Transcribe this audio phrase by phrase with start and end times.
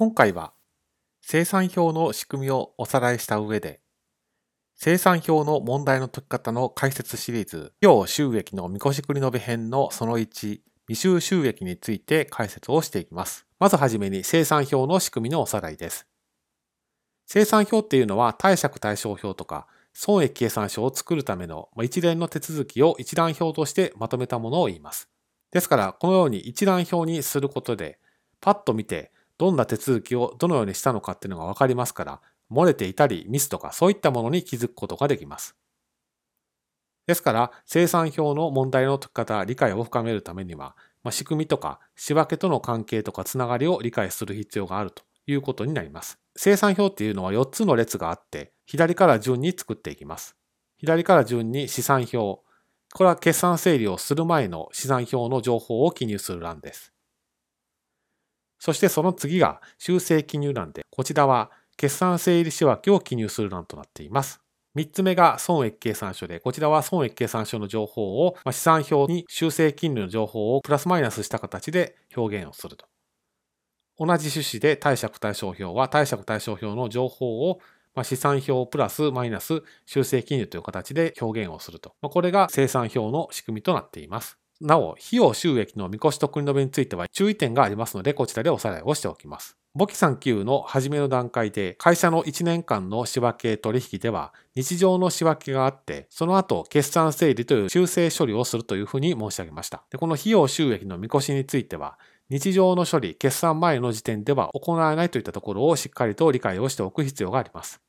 [0.00, 0.54] 今回は
[1.20, 3.82] 生産表の仕組みをおさらいした上で
[4.74, 13.44] 生産表の問題の解き方の解説シリーズ費用収益の見越し繰り延べ編のその1未収収益について解説をしていきます。
[13.58, 16.06] まずはじめに生産表の仕組みのおさらいです。
[17.26, 25.10] 生産表っていうのは貸借対照表とか損益計算書を作るための一連の手続きを一覧表としてまとめたものを言います。
[25.50, 27.98] ですから、このように一覧表にすることで、
[28.40, 32.20] パッと見てどんな手続きをどのようにしたのかっていうのがわかりますから、
[32.52, 35.56] 漏れていたりミスとかそういったものに気づくことができます。
[37.06, 46.18] ですから、生産表の問題の解き方、理解を深めるためには、まあ、仕組みとか仕分けとの関係とかつながりを理解する必要があるということになります。
[46.36, 50.36] 生産表っていうのは4つの列があって、左から順に作っていきます。
[50.76, 52.42] 左から順に資産表。
[52.92, 56.92] これは決算整理をする前の資産表の情報を記入する欄です。
[58.60, 64.40] そしてその次が修正記入欄で、こちらは決算整理仕分けを記入する欄となっています。
[64.76, 72.86] 3つ目が損益計算書で、こちらは損益計算書の情報を資産表に修正金利の情報をプラスマイナスした形で表現をすると。
[73.98, 77.60] 同じ趣旨で貸借対照表は貸借対照表の情報を
[78.02, 81.92] 資産表プラスマイナス修正金利という形で表現をすると。
[82.02, 84.39] これが生産表の仕組みとなっています。
[84.60, 89.56] なお、費用収益の見越しと繰り延については注意点がありますので、こちらでおさらいをしておきます。
[89.74, 99.84] 簿記3級の初めの段階で、会社の1年間の仕分け取引では、日常の仕分けがあって、その後、決算整理という修正処理をするというふうに申し上げました。
[99.90, 107.80] でこの費用収益の見越しについては、日常の処理、決算前の時点では行わないといったところをしっかりと理解をしておく必要があります。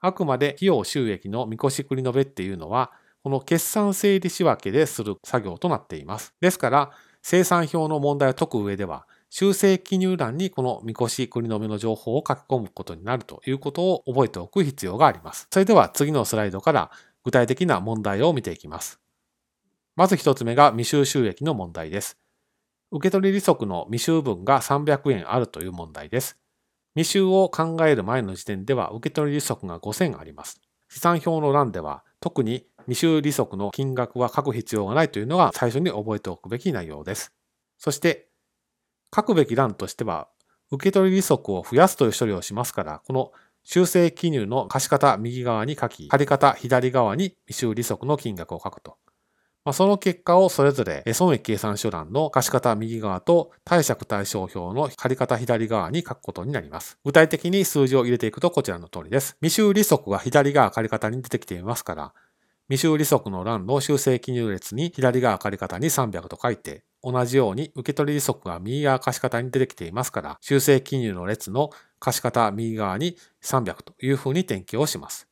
[0.00, 2.92] あくまで費用収益の見越し繰り延べっていうのは、
[3.26, 6.32] この決算整理仕分けでする作業となっています。
[6.40, 15.48] ですから、生産表の問題を解く上では、修正記入欄にこの見越し繰り延べの情報を書き込むことになるということを覚えておく必要があります。
[15.50, 16.92] それでは次のスライドから
[17.24, 19.00] 具体的な問題を見ていきます。
[19.96, 22.18] まず一つ目が未収収益の問題です。
[22.92, 26.38] 受取利息の未収分が300円あるという問題です。
[26.94, 30.60] 未収を考える前の時点では受取利息が5000あります。
[30.88, 37.32] 資産表の欄では特に未収利息の金額は書く必要がないというのが最初に覚えておくべき内容です。
[37.78, 38.28] そして、
[39.14, 40.28] 書くべき欄としては、
[40.70, 43.32] 受取利息を増やすという処理をしますから、この
[43.64, 48.96] 修正記入の貸方右側に書き、借方左側に未収利息の金額を書くと。
[49.66, 56.98] まあ、その結果をそれぞれ損益計算書欄の貸方右側と貸借対照表の借方左側に書くことになります。
[57.04, 59.36] 具体的に数字を入れていくとこちらの通りです。
[59.40, 62.14] 未収利息が左側借方に出てきていますから、
[62.68, 75.28] 未収利息の欄の修正記入列に左側借方に300と書いて、同じように受取利息が右側貸方に出てきていますから、修正記入の列の貸方右側に300というふうに転記をします。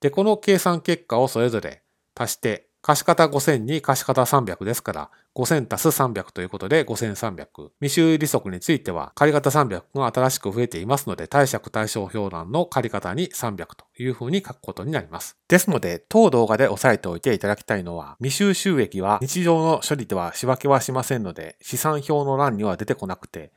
[0.00, 1.82] で、この計算結果をそれぞれ
[2.14, 7.70] 足して貸方5000に貸方300ですから、5000足す300ということで5300。
[7.80, 15.36] 未収利息については、借方300が新しく増えていますので、貸借対照表欄の借方に300というふうに書くことになります。
[15.46, 23.52] ですので、当動画で押さえておいていただきたいのは、未収収益は日常の処理では仕分けはしませんので、資産表の欄には出てこなくて、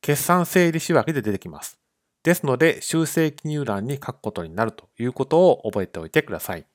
[0.00, 1.78] 決算整理仕分けで出てきます。
[2.24, 6.66] ですので、修正記入欄に書くことになるということを覚えておいてください。